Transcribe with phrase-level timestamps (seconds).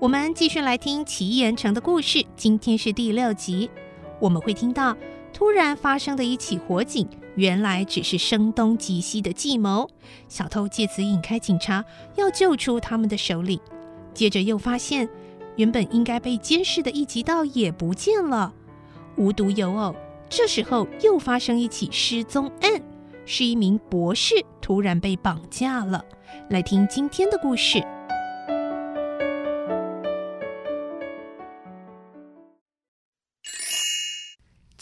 [0.00, 2.24] 我们继续来听奇岩城的故事。
[2.34, 3.70] 今天是第六集，
[4.18, 4.96] 我们会听到
[5.30, 9.86] 突然发生的一起火警，原来只是声东击西的计谋。
[10.26, 11.84] 小偷借此引开警察，
[12.16, 13.60] 要救出他们的首领。
[14.14, 15.06] 接着又发现，
[15.56, 18.54] 原本应该被监视的一级道也不见了。
[19.18, 19.94] 无独有偶，
[20.30, 22.80] 这时候又发生一起失踪案。
[23.26, 26.02] 是一名博士突然被绑架了。
[26.48, 27.78] 来听今天的故事，《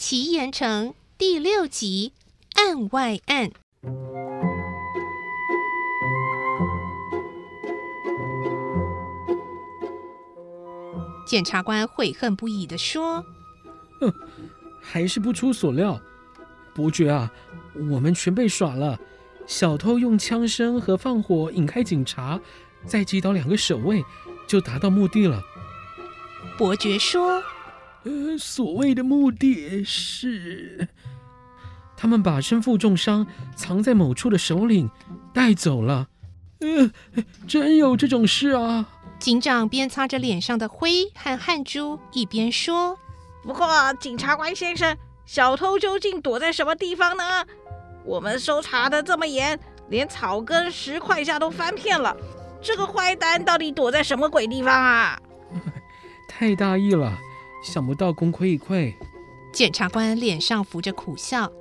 [0.09, 0.87] 奇岩城》
[1.19, 2.13] 第六集
[2.59, 3.47] 《案外案》。
[11.27, 13.23] 检察官悔恨不已的说
[14.01, 14.11] ：“哼，
[14.81, 16.01] 还是不出所料，
[16.73, 17.31] 伯爵啊。”
[17.91, 18.99] 我们全被耍了，
[19.45, 22.39] 小偷用枪声和放火引开警察，
[22.83, 24.03] 再击倒两个守卫，
[24.47, 25.43] 就达到目的了。
[26.57, 27.43] 伯爵说
[28.03, 30.87] ：“呃，所谓的目的是，
[31.97, 34.89] 他们把身负重伤、藏在某处的首领
[35.33, 36.07] 带走了。
[36.59, 36.91] 呃，
[37.47, 38.87] 真有这种事啊！”
[39.19, 42.97] 警长边擦着脸上的灰和汗珠，一边说
[43.43, 47.23] ：“不过，警察官先生。”小偷究竟躲在什么地方呢？
[48.03, 52.15] 我们搜查的这么严，连草根石块下都翻遍了。
[52.61, 55.19] 这个坏蛋到底躲在什么鬼地方啊？
[56.27, 57.15] 太大意了，
[57.63, 58.93] 想不到功亏一篑。
[59.51, 61.51] 检察官脸上浮着苦笑。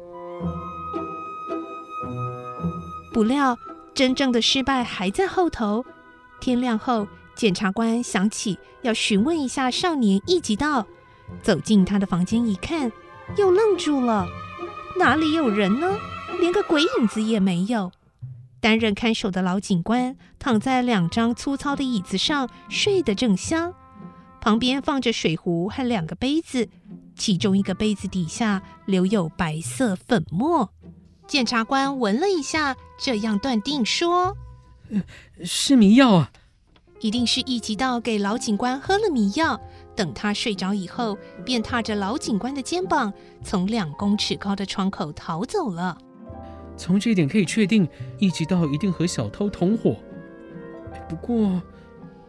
[3.13, 3.59] 不料，
[3.95, 5.85] 真正的失败还在后头。
[6.41, 10.87] 天亮后，检察官想起要询问一下少年一级道，
[11.43, 12.93] 走进他的房间一看。
[13.37, 14.27] 又愣住了，
[14.99, 15.99] 哪里有人呢？
[16.41, 17.91] 连个鬼影子也没有。
[18.61, 23.75] 担任看守的老警官躺在两张粗糙的椅子上，睡得正香。
[24.41, 26.69] 旁边放着水壶和两个杯子，
[27.17, 30.71] 其中一个杯子底下留有白色粉末。
[31.27, 34.37] 检察官闻了一下，这样断定说
[35.45, 36.33] ：“是迷药啊，
[37.01, 39.61] 一定是一级道给老警官喝了迷药。”
[39.95, 43.13] 等他睡着以后，便踏着老警官的肩膀，
[43.43, 45.99] 从两公尺高的窗口逃走了。
[46.77, 47.87] 从这一点可以确定，
[48.19, 49.97] 一级道一定和小偷同伙。
[51.09, 51.61] 不过，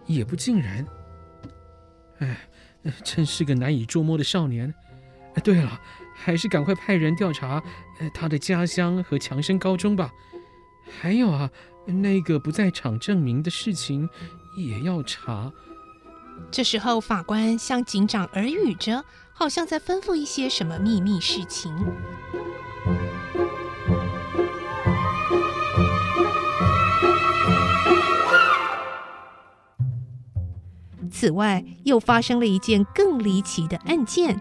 [0.07, 0.83] 也不尽然。
[2.19, 2.49] 哎，
[3.03, 4.73] 真是个难以捉摸的少年。
[5.43, 5.79] 对了，
[6.15, 7.63] 还是赶快派人调查
[8.13, 10.11] 他的家乡和强生高中吧。
[10.99, 11.49] 还有啊，
[11.85, 14.09] 那个不在场证明的事情
[14.57, 15.51] 也要查。
[16.51, 19.03] 这时候，法官向警长耳语着，
[19.33, 21.73] 好像在吩咐一些什么秘密事情。
[31.19, 34.39] 此外，又发生了一件更离奇的案件。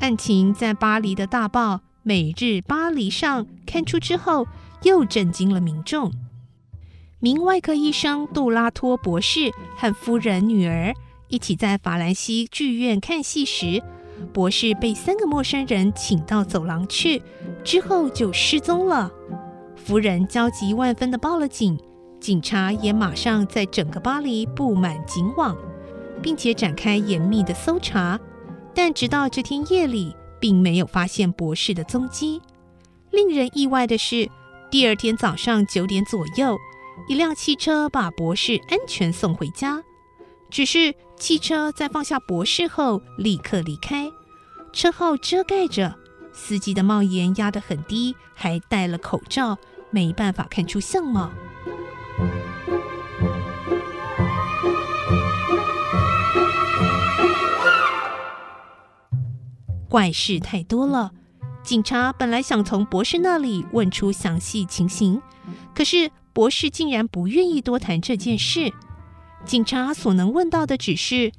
[0.00, 4.46] 案情在巴黎的大报《每日巴黎》上刊出之后，
[4.84, 6.10] 又震惊了民众。
[7.20, 10.94] 名外科医生杜拉托博士和夫人、女儿。
[11.28, 13.82] 一起在法兰西剧院看戏时，
[14.32, 17.22] 博士被三个陌生人请到走廊去，
[17.62, 19.12] 之后就失踪了。
[19.76, 21.78] 夫人焦急万分地报了警，
[22.18, 25.54] 警察也马上在整个巴黎布满警网，
[26.22, 28.18] 并且展开严密的搜查。
[28.74, 32.40] 但直到这天夜里，并没有发现博士的踪迹。
[33.10, 34.30] 令人意外的是，
[34.70, 36.56] 第二天早上九点左右，
[37.08, 39.82] 一辆汽车把博士安全送回家。
[40.50, 44.10] 只是汽车在放下博士后立刻离开，
[44.72, 45.94] 车后遮盖着，
[46.32, 49.58] 司机的帽檐压得很低，还戴了口罩，
[49.90, 51.30] 没办法看出相貌。
[59.88, 61.12] 怪事太多了。
[61.62, 65.20] 警察本来想从博士那里问出详细情形，
[65.74, 68.72] 可是博士竟然不愿意多谈这件事。
[69.44, 71.32] 警察所能问到的只是，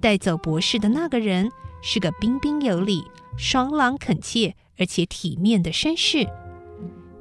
[0.00, 1.50] 带走博士的那个人
[1.82, 3.04] 是个彬彬有礼、
[3.36, 6.26] 爽朗恳切而且体面的绅士。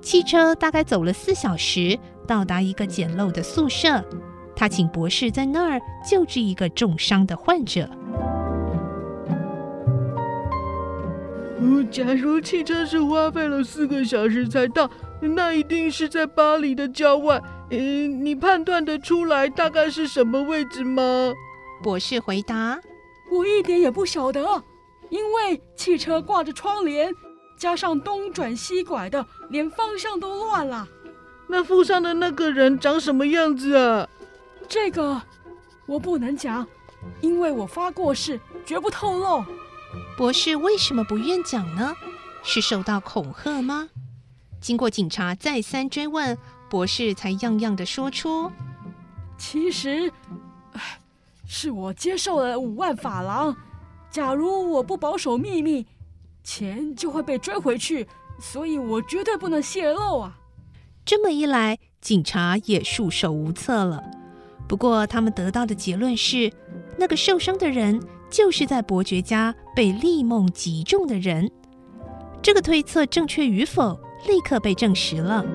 [0.02, 1.98] 汽车大概走了四小时，
[2.28, 4.04] 到达一个简陋的宿舍。
[4.56, 7.90] 他请博士在那儿救治一个重伤的患者。
[11.92, 14.90] 假如汽车是花费了四个小时才到，
[15.22, 17.42] 那一定是在巴黎的郊外。
[17.72, 21.34] 嗯，你判断得出来大概是什么位置吗？
[21.82, 22.80] 博士回答
[23.32, 24.64] ：“我一点也不晓得，
[25.10, 27.14] 因为汽车挂着窗帘，
[27.58, 30.88] 加上东转西拐的，连方向都乱了。”
[31.48, 34.08] 那附上的那个人长什么样子啊？
[34.68, 35.22] 这个
[35.86, 36.66] 我不能讲，
[37.22, 39.44] 因为我发过誓，绝不透露。
[40.18, 41.94] 博士为什么不愿讲呢？
[42.42, 43.90] 是受到恐吓吗？
[44.62, 46.38] 经过警察再三追问，
[46.70, 48.52] 博士才样样的说出：
[49.38, 50.12] 其实，
[50.72, 51.00] 唉，
[51.46, 53.56] 是我接受了五万法郎。
[54.10, 55.86] 假如我不保守秘密，
[56.44, 58.08] 钱就会被追回去，
[58.40, 60.38] 所以我绝对不能泄露啊！
[61.04, 64.02] 这么一来，警察也束手无策了。
[64.68, 66.52] 不过，他们得到的结论是，
[66.98, 71.50] 那个受伤的人就是在伯爵家被利梦击中的人。
[72.42, 75.46] 这个推测正确与否，立刻被证实了。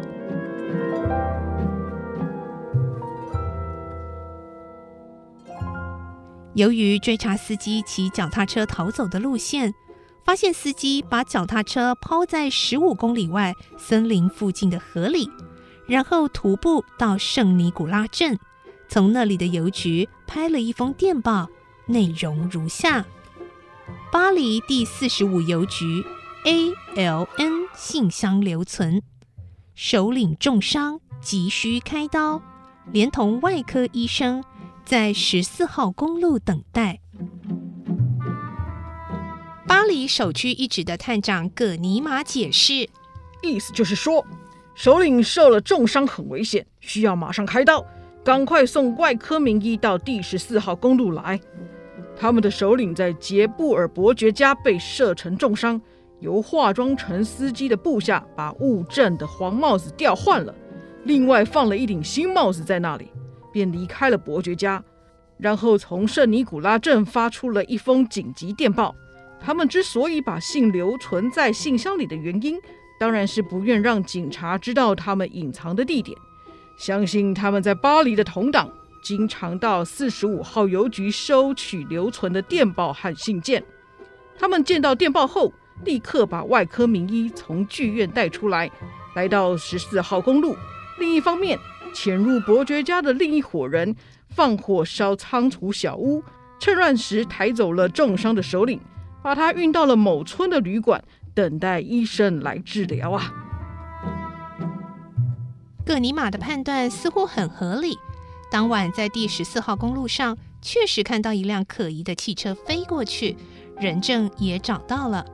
[6.55, 9.73] 由于追查司机骑脚踏车逃走的路线，
[10.25, 15.31] 发现司机把脚踏车抛在十五公里外森林附近的河里，
[15.87, 18.37] 然后徒步到圣尼古拉镇。
[18.89, 21.49] 从那里的邮局拍了一封电报，
[21.91, 23.05] 内容如下：
[24.13, 26.05] 巴黎第四十五邮局
[26.45, 29.03] A.L.N 信箱留存，
[29.75, 32.41] 首领重伤，急需开刀，
[32.93, 34.45] 连同外科医生
[34.85, 37.01] 在十四号公路等待。
[39.67, 42.89] 巴黎首屈一指的探长葛尼玛解释，
[43.43, 44.25] 意思就是说，
[44.77, 47.85] 首领受了重伤，很危险，需要马上开刀。
[48.23, 51.41] 赶快送外科名医到第十四号公路来。
[52.21, 55.81] 他们的首领在杰布尔伯爵家被射成重伤，
[56.19, 60.55] 由化妆成司机的部下把误镇的黄帽子调换了，
[61.05, 63.11] 另外放了一顶新帽子在那里，
[63.51, 64.85] 便离开了伯爵家。
[65.39, 68.95] 然后从圣尼古拉镇发出了一封紧急电报。
[69.41, 72.61] 他们之所以把信留存在信箱里的原因，
[72.99, 76.15] 当然是不愿让警察知道他们隐藏的地点。
[76.77, 78.71] 相信他们在巴黎的同党
[79.03, 83.63] 经常到四十五号邮局收取留存的电报和信件。
[84.39, 85.53] 他们见到电报后，
[85.85, 88.71] 立刻把外科名医从剧院带出来，
[89.15, 90.57] 来到十四号公路。
[90.99, 91.59] 另一方面，
[91.93, 93.95] 潜入伯爵家的另一伙人
[94.29, 96.23] 放火烧仓储小屋，
[96.59, 98.81] 趁乱时抬走了重伤的首领，
[99.23, 101.03] 把他运到了某村的旅馆，
[101.35, 103.33] 等待医生来治疗啊。
[105.85, 107.99] 葛尼玛的判断似乎很合理。
[108.51, 113.37] 当晚在第十四号公路上，确实看到一辆可疑的汽车飞过去，
[113.79, 115.25] 人证也找到了。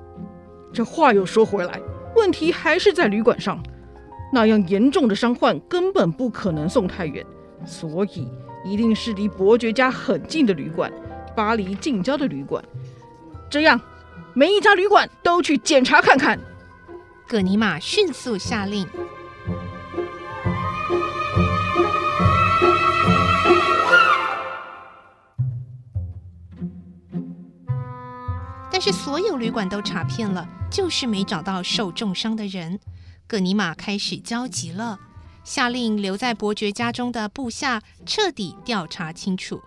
[0.73, 1.81] 这话又说回来，
[2.15, 3.58] 问题还是在旅馆上。
[4.32, 7.25] 那样严重的伤患根本不可能送太远，
[7.65, 8.29] 所以
[8.65, 10.93] 一定是离伯爵家很近的旅馆，
[11.35, 12.63] 巴黎近郊的旅馆。
[13.49, 13.81] 这样，
[14.35, 16.39] 每一家旅馆都去检查看看。
[17.27, 18.87] 葛尼玛迅速下令。
[28.86, 32.78] 是所有旅馆都查遍了，就是没找到受重伤的人。
[33.26, 34.96] 葛尼玛开始焦急了，
[35.43, 39.60] 下令留在伯爵家中的部下彻底调查清楚。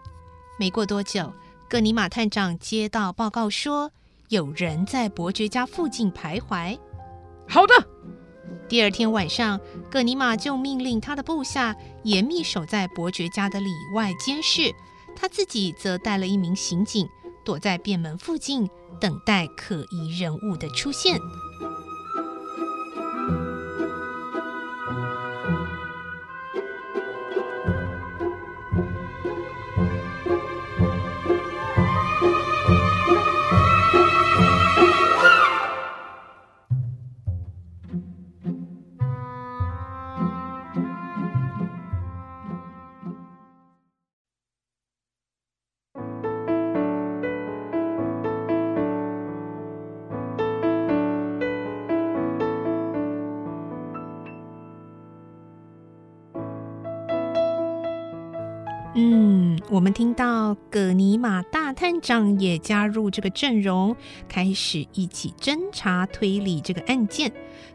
[0.58, 1.34] 没过多久，
[1.70, 3.92] 葛尼玛探长接到报告说，
[4.30, 6.80] 有人在伯爵家附近徘徊。
[7.46, 7.74] 好的。
[8.70, 9.60] 第二天晚上，
[9.92, 14.74] 葛尼玛就命令他的部下严密守在伯爵家的里外监视，
[15.14, 17.06] 他自己则带了一名刑警。
[17.50, 18.70] 躲在便门附近，
[19.02, 21.20] 等待可疑人物的出现。
[59.80, 63.96] 我们听到葛尼玛大探长也加入这个阵容，
[64.28, 67.32] 开始一起侦查推理这个案件。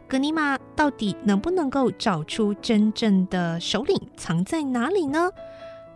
[0.07, 5.31] 葛尼玛到底能不能够找出真正的首领藏在哪里呢？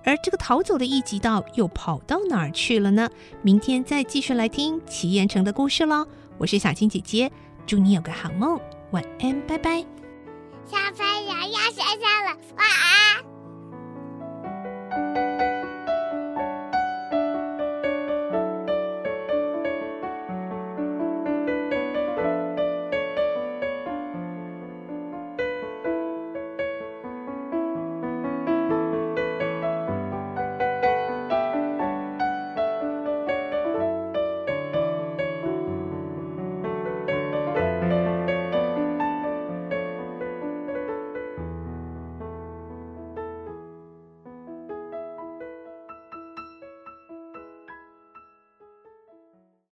[0.04, 3.08] 而这个逃走的一级道又跑到哪儿去了呢？
[3.44, 6.08] 明天再继续来听齐岩城的故事喽。
[6.40, 7.32] 我是小青姐姐，
[7.68, 9.86] 祝你有个好梦，晚安，拜拜。
[10.66, 13.29] 小朋友要睡觉了，晚安。